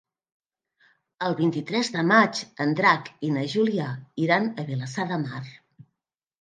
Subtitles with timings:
[1.27, 3.93] El vint-i-tres de maig en Drac i na Júlia
[4.27, 5.47] iran a Vilassar de Mar.